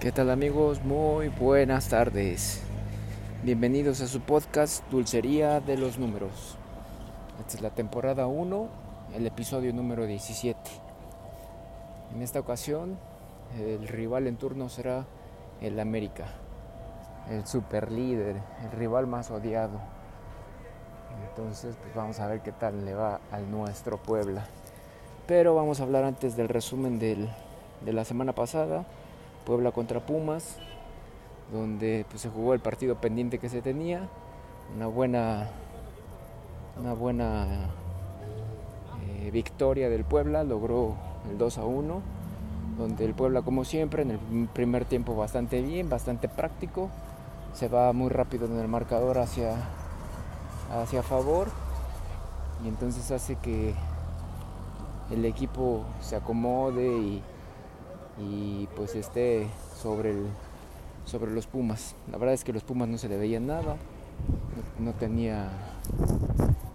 ¿Qué 0.00 0.12
tal 0.12 0.30
amigos? 0.30 0.84
Muy 0.84 1.26
buenas 1.26 1.88
tardes. 1.88 2.62
Bienvenidos 3.42 4.00
a 4.00 4.06
su 4.06 4.20
podcast 4.20 4.88
Dulcería 4.92 5.58
de 5.58 5.76
los 5.76 5.98
Números. 5.98 6.56
Esta 7.40 7.56
es 7.56 7.62
la 7.62 7.70
temporada 7.70 8.28
1, 8.28 8.68
el 9.16 9.26
episodio 9.26 9.72
número 9.72 10.06
17. 10.06 10.56
En 12.14 12.22
esta 12.22 12.38
ocasión, 12.38 12.96
el 13.58 13.88
rival 13.88 14.28
en 14.28 14.36
turno 14.36 14.68
será 14.68 15.04
el 15.60 15.80
América, 15.80 16.26
el 17.28 17.44
super 17.44 17.90
líder, 17.90 18.36
el 18.62 18.70
rival 18.78 19.08
más 19.08 19.32
odiado. 19.32 19.80
Entonces, 21.28 21.74
pues 21.82 21.92
vamos 21.96 22.20
a 22.20 22.28
ver 22.28 22.40
qué 22.42 22.52
tal 22.52 22.84
le 22.84 22.94
va 22.94 23.18
al 23.32 23.50
nuestro 23.50 23.98
Puebla. 23.98 24.46
Pero 25.26 25.56
vamos 25.56 25.80
a 25.80 25.82
hablar 25.82 26.04
antes 26.04 26.36
del 26.36 26.48
resumen 26.48 27.00
de 27.00 27.92
la 27.92 28.04
semana 28.04 28.32
pasada, 28.32 28.84
Puebla 29.48 29.72
contra 29.72 30.04
Pumas, 30.04 30.58
donde 31.50 32.04
pues, 32.10 32.20
se 32.20 32.28
jugó 32.28 32.52
el 32.52 32.60
partido 32.60 32.96
pendiente 32.96 33.38
que 33.38 33.48
se 33.48 33.62
tenía, 33.62 34.06
una 34.76 34.86
buena, 34.86 35.48
una 36.78 36.92
buena 36.92 37.46
eh, 39.06 39.30
victoria 39.30 39.88
del 39.88 40.04
Puebla, 40.04 40.44
logró 40.44 40.96
el 41.30 41.38
2 41.38 41.56
a 41.56 41.64
1, 41.64 42.02
donde 42.76 43.06
el 43.06 43.14
Puebla 43.14 43.40
como 43.40 43.64
siempre 43.64 44.02
en 44.02 44.10
el 44.10 44.48
primer 44.52 44.84
tiempo 44.84 45.16
bastante 45.16 45.62
bien, 45.62 45.88
bastante 45.88 46.28
práctico, 46.28 46.90
se 47.54 47.68
va 47.68 47.90
muy 47.94 48.10
rápido 48.10 48.44
en 48.44 48.58
el 48.58 48.68
marcador 48.68 49.16
hacia, 49.16 49.54
hacia 50.70 51.02
favor 51.02 51.48
y 52.62 52.68
entonces 52.68 53.10
hace 53.10 53.36
que 53.36 53.74
el 55.10 55.24
equipo 55.24 55.84
se 56.02 56.16
acomode 56.16 56.86
y, 56.98 57.22
pues 58.76 58.94
esté 58.94 59.46
sobre, 59.76 60.10
el, 60.10 60.26
sobre 61.04 61.32
los 61.32 61.46
Pumas. 61.46 61.94
La 62.10 62.18
verdad 62.18 62.34
es 62.34 62.44
que 62.44 62.52
los 62.52 62.64
Pumas 62.64 62.88
no 62.88 62.98
se 62.98 63.08
le 63.08 63.16
veían 63.16 63.46
nada, 63.46 63.76
no, 64.78 64.92
tenía 64.92 65.50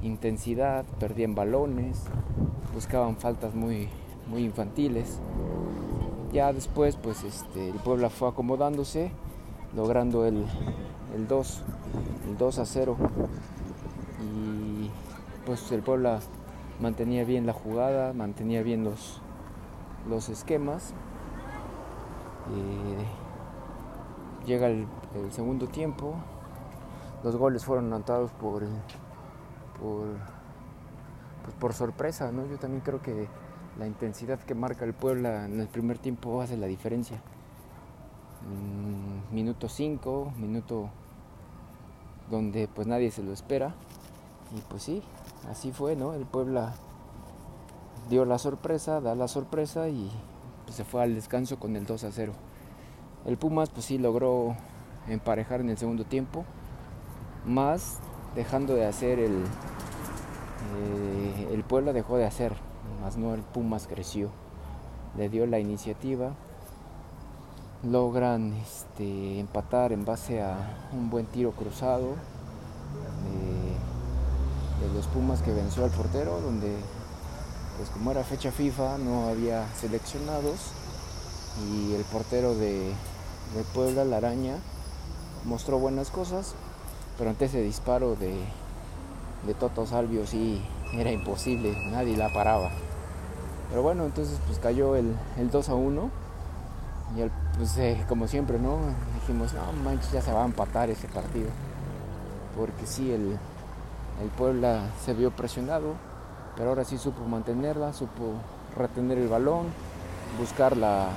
intensidad, 0.01 0.85
perdían 0.99 1.35
balones, 1.35 2.03
buscaban 2.73 3.17
faltas 3.17 3.55
muy, 3.55 3.89
muy 4.27 4.43
infantiles. 4.43 5.19
Ya 6.31 6.51
después 6.51 6.95
pues 6.95 7.23
este, 7.23 7.69
el 7.69 7.75
Puebla 7.75 8.09
fue 8.09 8.29
acomodándose, 8.29 9.11
logrando 9.75 10.25
el, 10.25 10.45
el 11.15 11.27
2, 11.27 11.61
el 12.29 12.37
2 12.37 12.59
a 12.59 12.65
0. 12.65 12.97
Y 14.21 14.89
pues 15.45 15.71
el 15.71 15.81
Puebla 15.81 16.19
mantenía 16.79 17.23
bien 17.23 17.45
la 17.45 17.53
jugada, 17.53 18.13
mantenía 18.13 18.63
bien 18.63 18.83
los, 18.83 19.21
los 20.09 20.29
esquemas. 20.29 20.93
Llega 24.45 24.67
el, 24.67 24.87
segundo 25.31 25.67
tiempo, 25.67 26.15
los 27.23 27.35
goles 27.37 27.63
fueron 27.63 27.85
anotados 27.87 28.31
por, 28.31 28.63
por, 29.79 30.07
pues 31.43 31.55
por 31.59 31.73
sorpresa, 31.73 32.31
¿no? 32.31 32.45
Yo 32.45 32.57
también 32.57 32.81
creo 32.81 33.01
que 33.01 33.27
la 33.79 33.87
intensidad 33.87 34.39
que 34.39 34.53
marca 34.53 34.85
el 34.85 34.93
Puebla 34.93 35.45
en 35.45 35.59
el 35.59 35.67
primer 35.67 35.97
tiempo 35.97 36.41
hace 36.41 36.57
la 36.57 36.67
diferencia. 36.67 37.21
minuto 39.31 39.69
5, 39.69 40.33
minuto 40.37 40.89
donde 42.29 42.67
pues 42.67 42.87
nadie 42.87 43.11
se 43.11 43.23
lo 43.23 43.31
espera. 43.31 43.73
Y 44.55 44.59
pues 44.69 44.83
sí, 44.83 45.01
así 45.49 45.71
fue, 45.71 45.95
¿no? 45.95 46.13
El 46.13 46.25
Puebla 46.25 46.73
dio 48.09 48.25
la 48.25 48.37
sorpresa, 48.37 49.01
da 49.01 49.15
la 49.15 49.27
sorpresa 49.27 49.87
y 49.87 50.11
pues, 50.63 50.75
se 50.75 50.83
fue 50.83 51.03
al 51.03 51.15
descanso 51.15 51.59
con 51.59 51.75
el 51.75 51.85
2 51.85 52.03
a 52.03 52.11
0. 52.11 52.33
El 53.25 53.37
Pumas 53.37 53.69
pues 53.69 53.85
sí 53.85 53.97
logró 53.97 54.55
emparejar 55.07 55.61
en 55.61 55.69
el 55.69 55.77
segundo 55.77 56.03
tiempo, 56.03 56.45
más 57.45 57.99
dejando 58.35 58.75
de 58.75 58.85
hacer 58.85 59.19
el 59.19 59.43
eh, 60.75 61.49
el 61.51 61.63
Puebla 61.63 61.93
dejó 61.93 62.17
de 62.17 62.25
hacer, 62.25 62.53
más 63.01 63.17
no 63.17 63.33
el 63.33 63.41
Pumas 63.41 63.87
creció, 63.87 64.29
le 65.17 65.29
dio 65.29 65.45
la 65.45 65.59
iniciativa, 65.59 66.31
logran 67.83 68.53
este, 68.53 69.39
empatar 69.39 69.91
en 69.91 70.05
base 70.05 70.41
a 70.41 70.89
un 70.93 71.09
buen 71.09 71.25
tiro 71.25 71.51
cruzado. 71.51 72.15
Eh, 73.25 73.73
de 74.81 74.93
los 74.93 75.07
Pumas 75.07 75.41
que 75.41 75.51
venció 75.53 75.85
al 75.85 75.91
portero, 75.91 76.41
donde 76.41 76.75
pues 77.77 77.89
como 77.89 78.11
era 78.11 78.23
fecha 78.23 78.51
FIFA 78.51 78.97
no 78.99 79.27
había 79.27 79.67
seleccionados 79.79 80.59
y 81.69 81.93
el 81.93 82.03
portero 82.05 82.55
de, 82.55 82.93
Puebla, 83.73 84.03
la 84.03 84.17
araña, 84.17 84.55
mostró 85.45 85.77
buenas 85.77 86.09
cosas, 86.09 86.55
pero 87.17 87.29
ante 87.29 87.45
ese 87.45 87.61
disparo 87.61 88.15
de, 88.15 88.33
de 89.45 89.53
Toto 89.53 89.85
Salvio 89.85 90.25
sí 90.25 90.59
era 90.93 91.11
imposible, 91.11 91.75
nadie 91.91 92.17
la 92.17 92.33
paraba. 92.33 92.71
Pero 93.69 93.83
bueno, 93.83 94.05
entonces 94.05 94.39
pues 94.47 94.57
cayó 94.59 94.95
el, 94.95 95.15
2 95.51 95.69
a 95.69 95.75
1 95.75 96.09
y 97.15 97.57
pues 97.57 97.77
eh, 97.77 98.03
como 98.09 98.27
siempre, 98.27 98.57
¿no? 98.57 98.79
Dijimos, 99.21 99.53
no 99.53 99.71
manches, 99.83 100.11
ya 100.11 100.21
se 100.21 100.31
va 100.31 100.41
a 100.41 100.45
empatar 100.45 100.89
ese 100.89 101.07
partido. 101.07 101.49
Porque 102.57 102.85
sí, 102.85 103.11
el, 103.11 103.37
el 104.21 104.29
Puebla 104.37 104.89
se 105.05 105.13
vio 105.13 105.31
presionado, 105.31 105.93
pero 106.55 106.69
ahora 106.69 106.83
sí 106.83 106.97
supo 106.97 107.25
mantenerla, 107.25 107.93
supo 107.93 108.33
retener 108.77 109.17
el 109.17 109.27
balón, 109.27 109.67
buscar 110.39 110.77
la, 110.77 111.09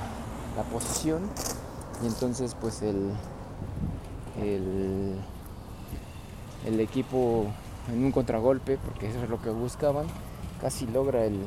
posición 0.71 1.21
y 2.03 2.07
entonces 2.07 2.55
pues 2.59 2.81
el, 2.81 3.11
el, 6.65 6.79
equipo 6.79 7.45
en 7.93 8.03
un 8.03 8.11
contragolpe, 8.11 8.79
porque 8.79 9.07
eso 9.07 9.21
es 9.23 9.29
lo 9.29 9.39
que 9.39 9.51
buscaban, 9.51 10.07
casi 10.59 10.87
logra 10.87 11.25
el, 11.25 11.39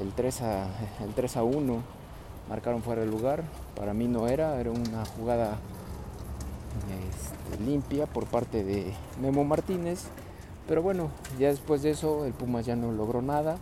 el, 0.00 0.12
3, 0.14 0.42
a, 0.42 0.64
el 1.04 1.12
3 1.14 1.36
a 1.36 1.42
1, 1.42 1.82
marcaron 2.48 2.82
fuera 2.82 3.02
de 3.02 3.06
lugar, 3.06 3.44
para 3.74 3.92
mí 3.92 4.08
no 4.08 4.28
era, 4.28 4.58
era 4.58 4.70
una 4.70 5.04
jugada 5.04 5.58
este, 6.88 7.62
limpia 7.62 8.06
por 8.06 8.24
parte 8.24 8.64
de 8.64 8.94
Memo 9.20 9.44
Martínez 9.44 10.06
pero 10.66 10.82
bueno, 10.82 11.10
ya 11.38 11.48
después 11.48 11.82
de 11.82 11.90
eso 11.90 12.24
el 12.24 12.32
Pumas 12.32 12.66
ya 12.66 12.76
no 12.76 12.90
logró 12.90 13.22
nada, 13.22 13.58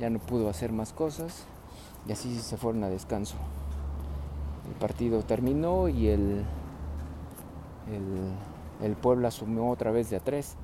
ya 0.00 0.08
no 0.10 0.18
pudo 0.18 0.48
hacer 0.48 0.72
más 0.72 0.92
cosas 0.92 1.44
y 2.06 2.12
así 2.12 2.38
se 2.38 2.56
fueron 2.56 2.82
a 2.84 2.88
descanso. 2.88 3.36
El 4.68 4.74
partido 4.74 5.22
terminó 5.22 5.88
y 5.88 6.08
el, 6.08 6.44
el, 8.82 8.96
Puebla 8.96 9.30
sumió 9.30 9.66
otra 9.66 9.90
vez 9.90 10.08
de 10.10 10.16
a 10.16 10.20
tres 10.20 10.56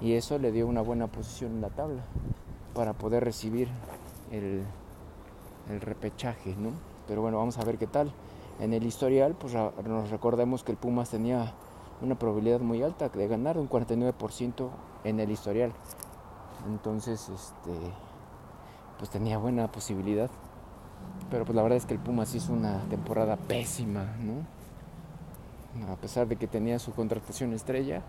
y 0.00 0.14
eso 0.14 0.38
le 0.38 0.52
dio 0.52 0.66
una 0.66 0.82
buena 0.82 1.08
posición 1.08 1.52
en 1.52 1.60
la 1.62 1.70
tabla 1.70 2.02
para 2.74 2.92
poder 2.92 3.24
recibir 3.24 3.68
el, 4.30 4.62
el 5.68 5.80
repechaje, 5.80 6.54
¿no? 6.56 6.70
Pero 7.08 7.22
bueno, 7.22 7.38
vamos 7.38 7.58
a 7.58 7.64
ver 7.64 7.78
qué 7.78 7.86
tal. 7.86 8.12
En 8.60 8.74
el 8.74 8.84
historial, 8.84 9.34
pues 9.34 9.54
nos 9.54 10.10
recordemos 10.10 10.62
que 10.62 10.72
el 10.72 10.78
Pumas 10.78 11.10
tenía 11.10 11.54
una 12.02 12.18
probabilidad 12.18 12.60
muy 12.60 12.82
alta 12.82 13.08
de 13.08 13.26
ganar, 13.26 13.58
un 13.58 13.68
49% 13.68 14.68
en 15.04 15.20
el 15.20 15.30
historial. 15.30 15.72
Entonces, 16.68 17.28
este, 17.28 17.72
pues 18.98 19.10
tenía 19.10 19.38
buena 19.38 19.70
posibilidad. 19.70 20.30
Pero 21.30 21.44
pues 21.44 21.56
la 21.56 21.62
verdad 21.62 21.78
es 21.78 21.86
que 21.86 21.94
el 21.94 22.00
Pumas 22.00 22.34
hizo 22.34 22.52
una 22.52 22.80
temporada 22.90 23.36
pésima, 23.36 24.04
¿no? 24.20 25.92
A 25.92 25.96
pesar 25.96 26.26
de 26.26 26.36
que 26.36 26.46
tenía 26.46 26.78
su 26.78 26.92
contratación 26.92 27.52
estrella, 27.52 28.02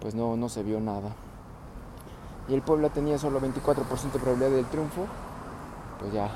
pues 0.00 0.14
no, 0.14 0.36
no 0.36 0.48
se 0.48 0.62
vio 0.62 0.78
nada. 0.78 1.10
Y 2.48 2.54
el 2.54 2.62
Puebla 2.62 2.90
tenía 2.90 3.18
solo 3.18 3.40
24% 3.40 4.12
de 4.12 4.18
probabilidad 4.18 4.50
del 4.50 4.66
triunfo, 4.66 5.06
pues 5.98 6.12
ya, 6.12 6.30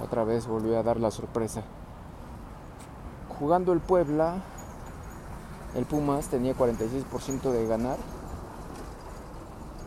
otra 0.00 0.24
vez 0.24 0.46
volvió 0.46 0.78
a 0.78 0.82
dar 0.82 0.98
la 0.98 1.10
sorpresa. 1.10 1.62
Jugando 3.38 3.72
el 3.72 3.80
Puebla, 3.80 4.36
el 5.74 5.84
Pumas 5.84 6.28
tenía 6.28 6.54
46% 6.56 7.50
de 7.50 7.66
ganar 7.66 7.98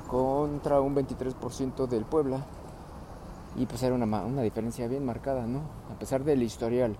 contra 0.07 0.81
un 0.81 0.95
23% 0.95 1.87
del 1.87 2.05
Puebla. 2.05 2.45
Y 3.57 3.65
pues 3.65 3.83
era 3.83 3.95
una, 3.95 4.05
una, 4.05 4.41
diferencia 4.41 4.87
bien 4.87 5.05
marcada, 5.05 5.47
¿no? 5.47 5.61
A 5.93 5.97
pesar 5.97 6.23
del 6.25 6.43
historial 6.43 6.97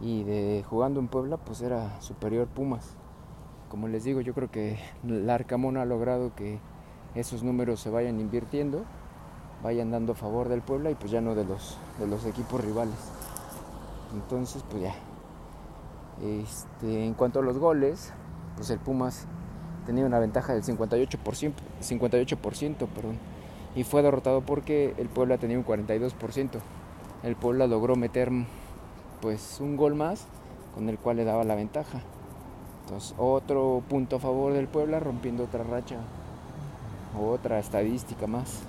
y 0.00 0.24
de 0.24 0.64
jugando 0.68 0.98
en 0.98 1.06
Puebla, 1.08 1.36
pues 1.36 1.62
era 1.62 2.00
superior 2.00 2.48
Pumas. 2.48 2.96
Como 3.68 3.86
les 3.86 4.04
digo, 4.04 4.20
yo 4.20 4.34
creo 4.34 4.50
que 4.50 4.78
el 5.06 5.30
Arcamón 5.30 5.76
ha 5.76 5.84
logrado 5.84 6.34
que 6.34 6.58
esos 7.14 7.42
números 7.42 7.80
se 7.80 7.90
vayan 7.90 8.20
invirtiendo, 8.20 8.84
vayan 9.62 9.90
dando 9.90 10.14
favor 10.14 10.48
del 10.48 10.62
Puebla 10.62 10.90
y 10.90 10.94
pues 10.94 11.12
ya 11.12 11.20
no 11.20 11.34
de 11.34 11.44
los, 11.44 11.78
de 11.98 12.06
los 12.06 12.26
equipos 12.26 12.62
rivales. 12.62 12.96
Entonces, 14.12 14.64
pues 14.68 14.82
ya, 14.82 14.94
este, 16.20 17.06
en 17.06 17.14
cuanto 17.14 17.38
a 17.38 17.42
los 17.42 17.58
goles, 17.58 18.12
pues 18.56 18.68
el 18.70 18.78
Pumas 18.78 19.26
tenía 19.86 20.04
una 20.04 20.18
ventaja 20.18 20.52
del 20.54 20.62
58%, 20.62 21.52
58% 21.80 22.86
perdón, 22.88 23.18
y 23.74 23.84
fue 23.84 24.02
derrotado 24.02 24.42
porque 24.42 24.94
el 24.98 25.08
Puebla 25.08 25.38
tenía 25.38 25.58
un 25.58 25.64
42%. 25.64 26.60
El 27.22 27.36
Puebla 27.36 27.66
logró 27.66 27.96
meter 27.96 28.30
pues 29.20 29.58
un 29.60 29.76
gol 29.76 29.94
más 29.94 30.26
con 30.74 30.88
el 30.88 30.98
cual 30.98 31.16
le 31.16 31.24
daba 31.24 31.44
la 31.44 31.54
ventaja. 31.54 32.00
Entonces, 32.84 33.14
otro 33.16 33.82
punto 33.88 34.16
a 34.16 34.18
favor 34.18 34.52
del 34.52 34.66
Puebla, 34.66 34.98
rompiendo 34.98 35.44
otra 35.44 35.62
racha, 35.62 35.96
otra 37.18 37.58
estadística 37.58 38.26
más. 38.26 38.60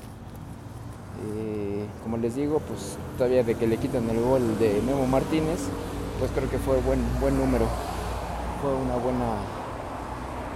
Eh, 1.36 1.86
como 2.04 2.18
les 2.18 2.36
digo, 2.36 2.60
pues 2.60 2.98
todavía 3.18 3.44
de 3.44 3.56
que 3.56 3.68
le 3.68 3.78
quitan 3.78 4.10
el 4.10 4.22
gol 4.22 4.60
de 4.60 4.82
Memo 4.86 5.08
Martínez, 5.08 5.60
pues 6.20 6.32
creo 6.32 6.50
que 6.50 6.58
fue 6.60 6.80
buen, 6.82 7.02
buen 7.20 7.38
número, 7.38 7.66
fue 8.62 8.74
una 8.74 8.96
buena 8.98 9.63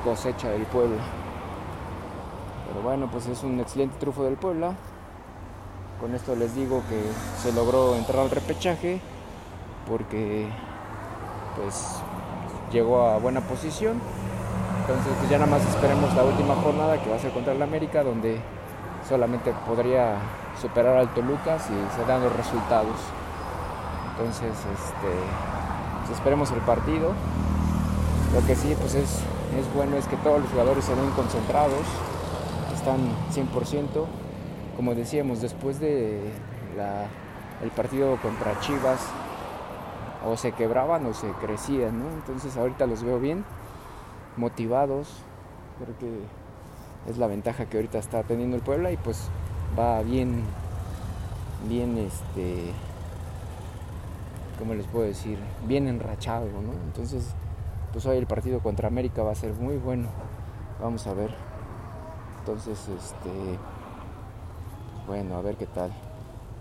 cosecha 0.03 0.49
del 0.49 0.63
Puebla. 0.63 1.01
Pero 2.67 2.81
bueno, 2.81 3.09
pues 3.11 3.27
es 3.27 3.43
un 3.43 3.59
excelente 3.59 3.97
trufo 3.99 4.23
del 4.23 4.35
Puebla. 4.35 4.73
Con 5.99 6.13
esto 6.13 6.35
les 6.35 6.55
digo 6.55 6.83
que 6.89 7.01
se 7.41 7.53
logró 7.53 7.95
entrar 7.95 8.19
al 8.19 8.29
repechaje 8.29 9.01
porque 9.87 10.47
pues 11.55 12.01
llegó 12.71 13.01
a 13.07 13.17
buena 13.17 13.41
posición. 13.41 13.99
Entonces 14.81 15.13
pues 15.17 15.29
ya 15.29 15.37
nada 15.37 15.51
más 15.51 15.67
esperemos 15.67 16.13
la 16.13 16.23
última 16.23 16.55
jornada 16.55 17.01
que 17.01 17.09
va 17.09 17.15
a 17.15 17.19
ser 17.19 17.31
contra 17.31 17.53
el 17.53 17.61
América 17.61 18.03
donde 18.03 18.39
solamente 19.07 19.53
podría 19.67 20.17
superar 20.61 20.97
al 20.97 21.13
Toluca 21.13 21.59
si 21.59 21.73
se 21.95 22.05
dan 22.05 22.23
los 22.23 22.35
resultados. 22.35 22.95
Entonces, 24.11 24.49
este, 24.49 25.11
pues 26.05 26.17
esperemos 26.17 26.51
el 26.51 26.59
partido. 26.61 27.13
Lo 28.33 28.45
que 28.45 28.55
sí 28.55 28.75
pues 28.79 28.95
es, 28.95 29.19
es 29.55 29.73
bueno 29.73 29.97
es 29.97 30.07
que 30.07 30.17
todos 30.17 30.41
los 30.41 30.49
jugadores 30.49 30.83
se 30.83 30.95
ven 30.95 31.09
concentrados, 31.11 31.85
están 32.73 32.99
100%. 33.33 34.05
Como 34.75 34.93
decíamos, 34.93 35.41
después 35.41 35.79
de 35.79 36.31
el 37.63 37.71
partido 37.71 38.17
contra 38.17 38.59
Chivas, 38.59 38.99
o 40.25 40.37
se 40.37 40.51
quebraban 40.51 41.05
o 41.05 41.13
se 41.13 41.29
crecían, 41.31 41.99
¿no? 41.99 42.09
Entonces 42.09 42.55
ahorita 42.57 42.85
los 42.85 43.03
veo 43.03 43.19
bien, 43.19 43.45
motivados, 44.35 45.07
creo 45.79 45.97
que 45.97 47.09
es 47.09 47.17
la 47.17 47.27
ventaja 47.27 47.65
que 47.65 47.77
ahorita 47.77 47.97
está 47.97 48.23
teniendo 48.23 48.57
el 48.57 48.61
Puebla 48.61 48.91
y 48.91 48.97
pues 48.97 49.29
va 49.77 50.01
bien, 50.01 50.43
bien 51.67 51.97
este, 51.97 52.71
¿cómo 54.59 54.73
les 54.73 54.85
puedo 54.87 55.05
decir? 55.05 55.39
Bien 55.65 55.87
enrachado, 55.87 56.47
¿no? 56.47 56.73
Entonces, 56.85 57.33
pues 57.97 58.05
hoy 58.05 58.17
el 58.17 58.27
partido 58.27 58.59
contra 58.59 58.89
América 58.89 59.23
va 59.23 59.31
a 59.31 59.35
ser 59.35 59.53
muy 59.53 59.75
bueno, 59.75 60.07
vamos 60.79 61.07
a 61.07 61.15
ver. 61.15 61.31
Entonces, 62.37 62.77
este, 62.77 63.57
bueno, 65.07 65.35
a 65.35 65.41
ver 65.41 65.55
qué 65.55 65.65
tal. 65.65 65.91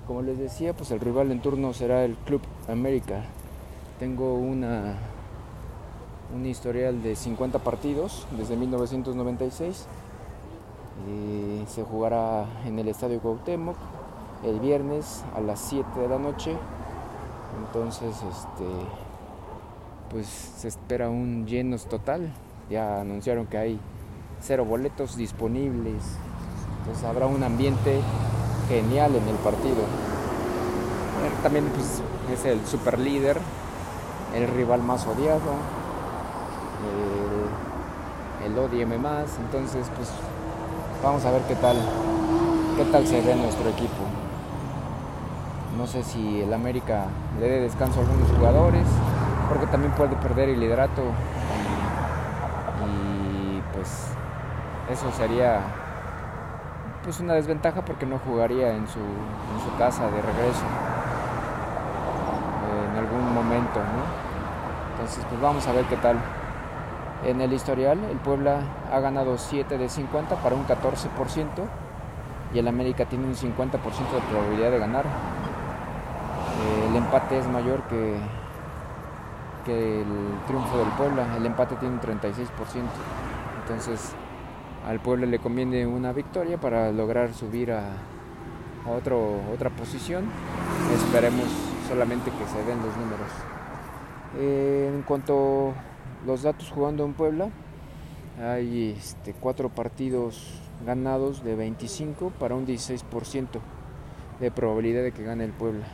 Como 0.06 0.22
les 0.22 0.38
decía, 0.38 0.72
pues 0.72 0.90
el 0.92 1.00
rival 1.00 1.30
en 1.30 1.42
turno 1.42 1.74
será 1.74 2.06
el 2.06 2.14
Club 2.14 2.40
América 2.68 3.22
tengo 3.98 4.32
una, 4.32 4.94
un 6.34 6.46
historial 6.46 7.02
de 7.02 7.14
50 7.14 7.58
partidos 7.58 8.26
desde 8.38 8.56
1996. 8.56 9.86
Y 11.06 11.66
se 11.66 11.82
jugará 11.82 12.46
en 12.64 12.78
el 12.78 12.88
Estadio 12.88 13.20
Cuauhtémoc 13.20 13.76
el 14.42 14.58
viernes 14.58 15.22
a 15.34 15.42
las 15.42 15.60
7 15.60 16.00
de 16.00 16.08
la 16.08 16.18
noche. 16.18 16.56
Entonces, 17.66 18.16
este, 18.22 18.64
pues 20.10 20.26
se 20.26 20.68
espera 20.68 21.08
un 21.08 21.46
llenos 21.46 21.86
total. 21.86 22.32
Ya 22.70 23.00
anunciaron 23.00 23.46
que 23.46 23.58
hay 23.58 23.80
cero 24.40 24.64
boletos 24.64 25.16
disponibles. 25.16 26.02
Entonces 26.80 27.04
habrá 27.04 27.26
un 27.26 27.42
ambiente 27.42 28.00
genial 28.68 29.14
en 29.14 29.28
el 29.28 29.36
partido. 29.36 29.84
También 31.42 31.66
pues, 31.74 32.02
es 32.32 32.44
el 32.44 32.64
super 32.66 32.98
líder 32.98 33.38
el 34.36 34.48
rival 34.48 34.82
más 34.82 35.06
odiado, 35.06 35.40
el, 38.44 38.52
el 38.80 38.98
más, 38.98 39.38
entonces 39.40 39.86
pues 39.96 40.10
vamos 41.02 41.24
a 41.24 41.30
ver 41.30 41.42
qué 41.42 41.54
tal, 41.56 41.76
qué 42.76 42.84
tal 42.84 43.06
se 43.06 43.20
ve 43.22 43.34
nuestro 43.34 43.68
equipo. 43.68 44.04
No 45.78 45.86
sé 45.86 46.02
si 46.02 46.40
el 46.40 46.52
América 46.52 47.06
le 47.40 47.48
dé 47.48 47.60
descanso 47.60 48.00
a 48.00 48.02
algunos 48.02 48.30
jugadores, 48.30 48.86
porque 49.48 49.66
también 49.66 49.92
puede 49.92 50.16
perder 50.16 50.48
el 50.48 50.60
liderato 50.60 51.02
y, 52.84 53.60
pues 53.74 54.08
eso 54.90 55.10
sería 55.12 55.60
pues 57.02 57.20
una 57.20 57.34
desventaja 57.34 57.84
porque 57.84 58.06
no 58.06 58.18
jugaría 58.18 58.74
en 58.74 58.88
su, 58.88 58.98
en 58.98 59.60
su 59.64 59.76
casa 59.78 60.04
de 60.10 60.22
regreso 60.22 60.64
en 62.90 62.96
algún 62.96 63.34
momento. 63.34 63.80
Entonces, 64.92 65.24
pues 65.28 65.40
vamos 65.40 65.66
a 65.66 65.72
ver 65.72 65.84
qué 65.86 65.96
tal. 65.96 66.16
En 67.24 67.40
el 67.40 67.52
historial, 67.52 67.98
el 68.10 68.18
Puebla 68.18 68.60
ha 68.92 69.00
ganado 69.00 69.38
7 69.38 69.78
de 69.78 69.88
50 69.88 70.36
para 70.36 70.54
un 70.54 70.66
14% 70.66 71.46
y 72.54 72.58
el 72.58 72.68
América 72.68 73.06
tiene 73.06 73.26
un 73.26 73.34
50% 73.34 73.70
de 73.70 74.20
probabilidad 74.30 74.70
de 74.70 74.78
ganar. 74.78 75.04
el 76.88 76.96
empate 76.96 77.38
es 77.38 77.46
mayor 77.48 77.82
que, 77.84 78.16
que 79.66 80.00
el 80.00 80.06
triunfo 80.46 80.78
del 80.78 80.88
Puebla. 80.90 81.36
El 81.36 81.44
empate 81.44 81.74
tiene 81.76 81.94
un 81.94 82.00
36%. 82.00 82.46
Entonces, 83.62 84.12
al 84.86 85.00
Puebla 85.00 85.26
le 85.26 85.40
conviene 85.40 85.86
una 85.86 86.12
victoria 86.12 86.58
para 86.58 86.92
lograr 86.92 87.34
subir 87.34 87.72
a, 87.72 87.82
a 88.86 88.90
otra 88.90 89.70
posición. 89.70 90.24
Esperemos 90.94 91.46
solamente 91.88 92.30
que 92.30 92.46
se 92.46 92.64
den 92.64 92.78
los 92.78 92.96
números. 92.96 93.30
Eh, 94.38 94.90
en 94.94 95.02
cuanto 95.02 95.70
a 95.70 96.26
los 96.26 96.42
datos 96.42 96.70
jugando 96.70 97.04
en 97.04 97.14
Puebla, 97.14 97.48
hay 98.40 98.94
este, 98.96 99.32
cuatro 99.32 99.68
partidos 99.68 100.60
ganados 100.84 101.42
de 101.42 101.56
25 101.56 102.30
para 102.38 102.54
un 102.54 102.66
16% 102.66 103.48
de 104.40 104.50
probabilidad 104.50 105.02
de 105.02 105.12
que 105.12 105.24
gane 105.24 105.44
el 105.44 105.52
Puebla. 105.52 105.86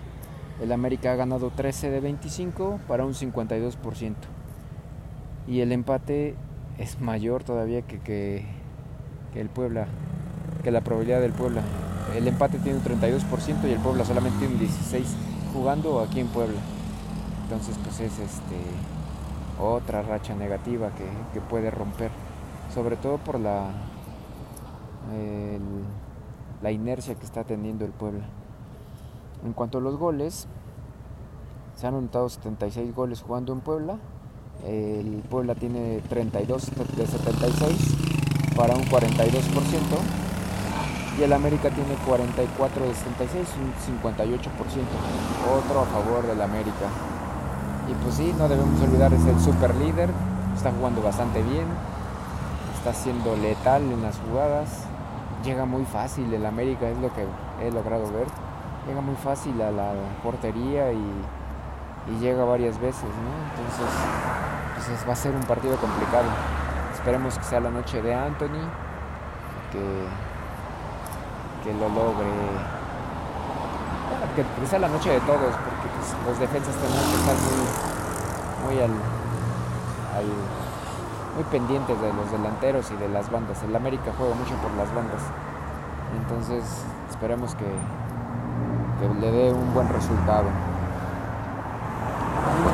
El 0.63 0.71
América 0.71 1.11
ha 1.11 1.17
ganado 1.17 1.51
13 1.51 1.91
de 1.91 1.99
25 1.99 2.79
para 2.87 3.05
un 3.05 3.15
52%. 3.15 4.15
Y 5.49 5.61
el 5.61 5.73
empate 5.73 6.37
es 6.79 7.01
mayor 7.01 7.43
todavía 7.43 7.83
que, 7.83 7.99
que, 7.99 8.45
que, 9.33 9.41
el 9.41 9.49
Puebla, 9.49 9.89
que 10.63 10.71
la 10.71 10.81
probabilidad 10.83 11.21
del 11.21 11.33
Puebla. 11.33 11.63
El 12.15 12.29
empate 12.29 12.61
tiene 12.61 12.79
un 12.79 12.85
32% 12.85 13.65
y 13.65 13.73
el 13.73 13.81
Puebla 13.81 14.05
solamente 14.05 14.39
tiene 14.39 14.55
un 14.55 14.61
16% 14.61 15.05
jugando 15.53 15.99
aquí 15.99 16.21
en 16.21 16.29
Puebla. 16.29 16.61
Entonces 17.43 17.77
pues 17.83 17.99
es 17.99 18.21
este 18.21 18.57
otra 19.61 20.03
racha 20.03 20.37
negativa 20.37 20.91
que, 21.35 21.41
puede 21.41 21.73
romper. 21.73 22.11
Sobre 22.73 22.95
todo 22.95 23.19
por 23.19 23.41
la, 23.41 23.67
la 26.63 26.71
inercia 26.71 27.17
que 27.17 27.27
está 27.27 27.43
teniendo 27.43 27.85
el 27.85 27.91
Puebla. 27.91 28.25
En 29.45 29.53
cuanto 29.53 29.79
a 29.79 29.81
los 29.81 29.97
goles, 29.97 30.47
se 31.77 31.87
han 31.87 31.95
anotado 31.95 32.29
76 32.29 32.95
goles 32.95 33.23
jugando 33.23 33.53
en 33.53 33.61
Puebla. 33.61 33.99
El 34.65 35.23
Puebla 35.29 35.55
tiene 35.55 36.01
32 36.09 36.71
de 36.97 37.07
76 37.07 37.97
para 38.57 38.75
un 38.75 38.85
42%. 38.85 39.03
Y 41.19 41.23
el 41.23 41.33
América 41.33 41.69
tiene 41.71 41.95
44 42.07 42.87
de 42.87 42.95
76, 42.95 43.49
un 43.61 44.01
58%. 44.03 44.39
Otro 45.53 45.81
a 45.81 45.85
favor 45.85 46.27
del 46.27 46.41
América. 46.41 46.89
Y 47.91 47.95
pues 48.03 48.15
sí, 48.15 48.33
no 48.39 48.49
debemos 48.49 48.81
olvidar, 48.81 49.13
es 49.13 49.25
el 49.27 49.39
super 49.41 49.75
líder, 49.75 50.09
está 50.55 50.71
jugando 50.73 51.03
bastante 51.03 51.43
bien, 51.43 51.67
está 52.77 52.95
siendo 52.95 53.37
letal 53.37 53.83
en 53.83 54.03
las 54.03 54.19
jugadas, 54.19 54.85
llega 55.45 55.65
muy 55.65 55.85
fácil, 55.85 56.33
el 56.33 56.47
América 56.47 56.89
es 56.89 56.99
lo 56.99 57.13
que 57.13 57.27
he 57.61 57.71
logrado 57.73 58.05
ver, 58.13 58.29
llega 58.87 59.01
muy 59.01 59.17
fácil 59.17 59.61
a 59.63 59.71
la 59.71 59.93
portería 60.23 60.93
y, 60.93 61.25
llega 62.21 62.45
varias 62.45 62.79
veces, 62.81 63.05
¿no? 63.05 63.33
Entonces, 63.51 63.87
pues 64.75 65.09
va 65.09 65.13
a 65.13 65.17
ser 65.17 65.35
un 65.35 65.43
partido 65.43 65.77
complicado. 65.77 66.25
Esperemos 66.93 67.39
que 67.39 67.45
sea 67.45 67.61
la 67.61 67.71
noche 67.71 68.03
de 68.03 68.13
Anthony, 68.13 68.69
que, 69.71 70.05
que 71.63 71.73
lo 71.75 71.89
logre 71.89 72.27
que 74.35 74.67
sea 74.67 74.79
la 74.79 74.89
noche 74.89 75.11
de 75.11 75.21
todos, 75.21 75.53
porque 75.53 75.89
pues, 75.93 76.17
los 76.27 76.39
defensas 76.39 76.75
tendrán 76.77 77.05
que 77.05 77.17
estar 77.21 77.37
muy, 78.65 78.81
al, 78.81 78.91
muy 81.35 81.45
pendientes 81.51 82.01
de 82.01 82.13
los 82.13 82.31
delanteros 82.33 82.91
y 82.91 82.97
de 82.97 83.09
las 83.09 83.31
bandas. 83.31 83.63
El 83.63 83.77
América 83.77 84.13
juega 84.17 84.35
mucho 84.35 84.55
por 84.57 84.73
las 84.73 84.93
bandas. 84.95 85.21
Entonces 86.17 86.65
esperemos 87.11 87.55
que, 87.55 87.67
le 89.21 89.31
dé 89.31 89.53
un 89.53 89.73
buen 89.75 89.89
resultado. 89.89 90.47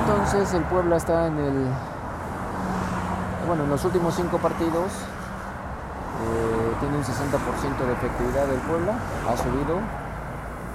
entonces 0.01 0.55
el 0.55 0.63
Puebla 0.65 0.97
está 0.97 1.27
en 1.27 1.39
el. 1.39 1.67
Bueno, 3.47 3.65
en 3.65 3.71
los 3.71 3.85
últimos 3.85 4.15
cinco 4.15 4.39
partidos 4.39 4.93
eh, 6.21 6.75
tiene 6.81 6.97
un 6.97 7.05
60% 7.05 7.87
de 7.87 7.93
efectividad 7.93 8.47
del 8.47 8.61
Puebla, 8.61 8.95
ha 9.27 9.37
subido 9.37 9.81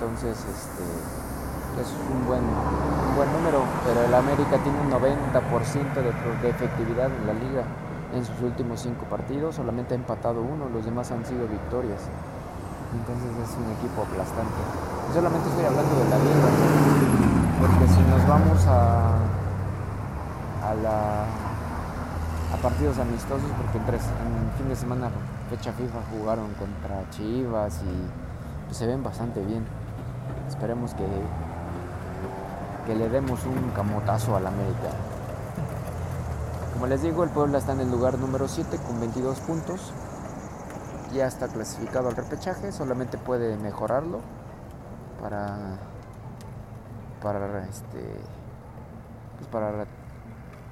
entonces, 0.04 0.38
este, 0.38 0.84
es 1.82 1.88
un 2.12 2.28
buen, 2.28 2.42
buen 3.16 3.32
número, 3.32 3.64
pero 3.86 4.04
el 4.04 4.14
América 4.14 4.58
tiene 4.62 4.78
un 4.82 4.92
90% 4.92 5.94
de, 5.96 6.42
de 6.42 6.50
efectividad 6.50 7.10
en 7.10 7.28
la 7.28 7.34
liga 7.34 7.64
en 8.14 8.26
sus 8.26 8.42
últimos 8.42 8.82
cinco 8.82 9.06
partidos, 9.06 9.56
solamente 9.56 9.94
ha 9.94 9.98
empatado 9.98 10.42
uno, 10.42 10.68
los 10.68 10.84
demás 10.84 11.10
han 11.12 11.26
sido 11.26 11.48
victorias. 11.48 12.02
Entonces 12.94 13.32
es 13.42 13.52
un 13.58 13.72
equipo 13.74 14.04
aplastante. 14.04 14.62
Solamente 15.14 15.50
estoy 15.50 15.66
hablando 15.66 15.94
de 15.98 16.10
la 16.10 16.18
liga, 16.18 16.50
porque 17.60 17.88
si 17.94 18.02
nos 18.02 18.28
vamos 18.28 18.66
a, 18.68 19.18
a, 22.54 22.58
partidos 22.62 22.98
amistosos, 22.98 23.50
porque 23.58 23.78
en 23.78 24.52
fin 24.58 24.70
de 24.70 24.76
semana 24.76 25.10
fecha 25.50 25.74
FIFA 25.74 26.00
jugaron 26.12 26.54
contra 26.54 27.10
Chivas 27.12 27.82
y 27.84 28.66
pues, 28.66 28.78
se 28.78 28.88
ven 28.88 29.04
bastante 29.04 29.44
bien. 29.44 29.66
Esperemos 30.48 30.94
que, 30.94 31.06
que 32.86 32.96
le 32.96 33.10
demos 33.10 33.40
un 33.46 33.72
camotazo 33.76 34.36
al 34.36 34.48
América. 34.48 34.90
Como 36.74 36.88
les 36.88 37.02
digo, 37.02 37.24
el 37.24 37.30
Puebla 37.30 37.58
está 37.58 37.74
en 37.74 37.82
el 37.82 37.92
lugar 37.92 38.18
número 38.18 38.48
7 38.48 38.78
con 38.88 39.00
22 39.00 39.40
puntos. 39.42 39.94
Ya 41.14 41.28
está 41.28 41.48
clasificado 41.48 42.10
al 42.10 42.16
repechaje, 42.16 42.72
solamente 42.72 43.18
puede 43.18 43.56
mejorarlo 43.58 44.20
para 45.22 45.78
para 47.22 47.66
este 47.66 48.20
pues 49.38 49.48
para 49.50 49.86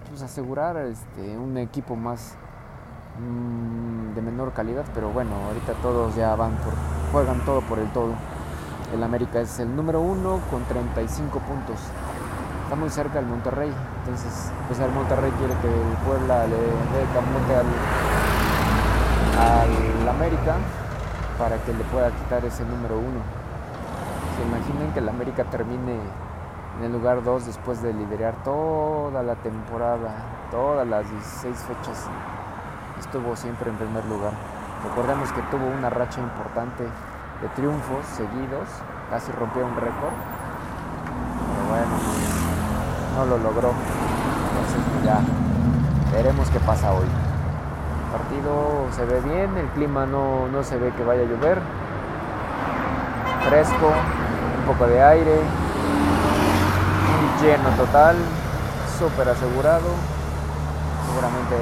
pues 0.09 0.21
asegurar 0.23 0.77
este, 0.77 1.37
un 1.37 1.57
equipo 1.57 1.95
más 1.95 2.35
mmm, 3.19 4.15
de 4.15 4.21
menor 4.21 4.53
calidad, 4.53 4.83
pero 4.93 5.11
bueno, 5.11 5.31
ahorita 5.47 5.73
todos 5.81 6.15
ya 6.15 6.35
van 6.35 6.55
por 6.57 6.73
juegan 7.11 7.45
todo 7.45 7.61
por 7.61 7.79
el 7.79 7.91
todo. 7.93 8.13
El 8.93 9.03
América 9.03 9.39
es 9.39 9.59
el 9.59 9.73
número 9.75 10.01
uno 10.01 10.39
con 10.49 10.63
35 10.65 11.39
puntos 11.39 11.77
está 12.71 12.79
muy 12.79 12.89
cerca 12.89 13.15
del 13.15 13.25
Monterrey. 13.25 13.69
Entonces, 13.99 14.49
pues 14.69 14.79
el 14.79 14.91
Monterrey 14.91 15.29
quiere 15.37 15.53
que 15.55 15.67
el 15.67 15.97
Puebla 16.05 16.47
le 16.47 16.55
dé 16.55 17.05
camote 17.13 17.55
al 17.55 17.65
América 20.07 20.55
para 21.37 21.57
que 21.57 21.73
le 21.73 21.83
pueda 21.85 22.11
quitar 22.11 22.43
ese 22.45 22.63
número 22.65 22.97
uno. 22.97 23.21
Se 24.37 24.43
imaginen 24.47 24.93
que 24.93 24.99
el 24.99 25.09
América 25.09 25.43
termine 25.45 25.97
en 26.79 26.85
el 26.85 26.91
lugar 26.91 27.23
2 27.23 27.45
después 27.45 27.81
de 27.81 27.93
liderar 27.93 28.35
toda 28.43 29.23
la 29.23 29.35
temporada, 29.35 30.09
todas 30.51 30.87
las 30.87 31.09
16 31.09 31.57
fechas. 31.57 32.07
Estuvo 32.99 33.35
siempre 33.35 33.69
en 33.69 33.77
primer 33.77 34.05
lugar. 34.05 34.33
Recordemos 34.83 35.31
que 35.31 35.41
tuvo 35.43 35.67
una 35.67 35.89
racha 35.89 36.19
importante 36.19 36.83
de 36.83 37.47
triunfos 37.55 38.05
seguidos, 38.15 38.67
casi 39.09 39.31
rompió 39.31 39.65
un 39.65 39.75
récord. 39.75 40.13
Pero 41.47 41.69
bueno, 41.69 41.95
no 43.15 43.25
lo 43.25 43.37
logró. 43.37 43.71
Entonces 44.49 45.05
ya 45.05 45.19
veremos 46.11 46.49
qué 46.49 46.59
pasa 46.59 46.91
hoy. 46.93 47.30
Partido 48.11 48.87
se 48.91 49.05
ve 49.05 49.21
bien, 49.21 49.57
el 49.57 49.67
clima 49.69 50.05
no, 50.05 50.47
no 50.47 50.63
se 50.63 50.77
ve 50.77 50.91
que 50.91 51.03
vaya 51.03 51.21
a 51.23 51.25
llover. 51.25 51.59
Fresco, 53.47 53.91
un 54.59 54.65
poco 54.65 54.87
de 54.87 55.01
aire, 55.01 55.39
lleno 57.41 57.69
total, 57.77 58.15
súper 58.99 59.29
asegurado. 59.29 59.87
Seguramente 61.07 61.55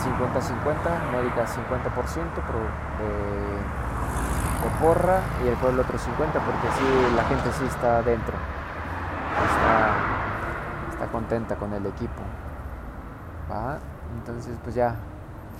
50-50, 0.00 1.12
médica 1.12 1.46
50%, 1.46 1.56
pero 2.46 2.60
de, 2.98 3.70
porra 4.80 5.20
y 5.44 5.48
el 5.48 5.56
pueblo 5.56 5.82
otro 5.82 5.98
50%, 5.98 6.02
porque 6.08 6.68
así 6.68 6.84
la 7.16 7.24
gente 7.24 7.52
sí 7.52 7.64
está 7.66 8.02
dentro 8.02 8.34
está, 10.92 11.06
contenta 11.12 11.56
con 11.56 11.72
el 11.72 11.86
equipo. 11.86 12.22
Entonces 14.18 14.56
pues 14.62 14.74
ya 14.74 14.96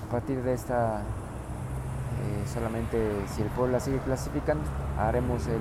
a 0.06 0.10
partir 0.10 0.42
de 0.42 0.54
esta 0.54 0.98
eh, 0.98 2.48
solamente 2.52 2.98
si 3.28 3.42
el 3.42 3.48
Puebla 3.48 3.80
sigue 3.80 3.98
clasificando 3.98 4.64
haremos 4.98 5.46
el, 5.46 5.60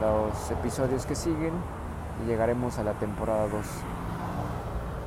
los 0.00 0.50
episodios 0.50 1.06
que 1.06 1.14
siguen 1.14 1.52
y 2.22 2.26
llegaremos 2.26 2.78
a 2.78 2.84
la 2.84 2.92
temporada 2.94 3.48
2. 3.48 3.52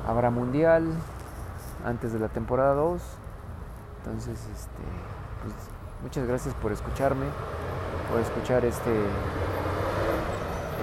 Habrá 0.07 0.29
mundial 0.29 0.93
antes 1.85 2.13
de 2.13 2.19
la 2.19 2.29
temporada 2.29 2.73
2. 2.73 3.01
Entonces, 3.99 4.39
este, 4.39 4.83
pues, 5.43 5.53
muchas 6.01 6.27
gracias 6.27 6.53
por 6.55 6.71
escucharme, 6.71 7.25
por 8.09 8.21
escuchar 8.21 8.63
este 8.63 8.91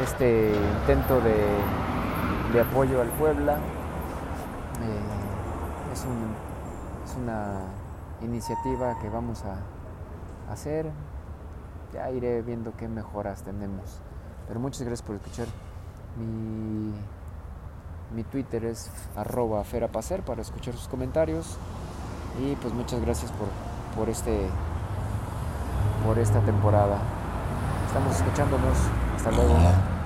este 0.02 0.52
intento 0.80 1.20
de, 1.20 2.60
apoyo 2.60 3.00
al 3.00 3.08
Puebla. 3.08 3.54
Eh, 3.54 5.13
es, 5.94 6.04
una 7.16 7.60
iniciativa 8.22 8.98
que 9.00 9.08
vamos 9.08 9.42
a 9.44 10.52
hacer. 10.52 10.90
Ya 11.92 12.10
iré 12.10 12.42
viendo 12.42 12.76
qué 12.76 12.88
mejoras 12.88 13.42
tenemos. 13.42 14.00
Pero 14.48 14.60
muchas 14.60 14.82
gracias 14.82 15.02
por 15.06 15.16
escuchar. 15.16 15.46
Mi, 16.18 16.92
mi 18.14 18.24
Twitter 18.24 18.64
es 18.64 18.90
arroba 19.16 19.62
ferapacer 19.64 20.22
para 20.22 20.42
escuchar 20.42 20.74
sus 20.74 20.88
comentarios. 20.88 21.56
Y 22.40 22.56
pues 22.56 22.74
muchas 22.74 23.00
gracias 23.00 23.30
por, 23.32 23.48
por, 23.96 24.08
este, 24.08 24.48
por 26.04 26.18
esta 26.18 26.40
temporada. 26.40 26.98
Estamos 27.86 28.16
escuchándonos. 28.16 28.76
Hasta 29.16 29.30
luego. 29.30 29.93